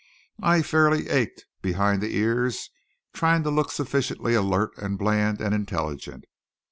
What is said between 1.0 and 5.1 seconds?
ached behind the ears trying to look sufficiently alert and